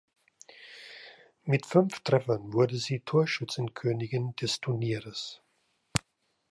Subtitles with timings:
[1.43, 5.43] Mit fünf Treffern wurde sie Torschützenkönigin des Turniers.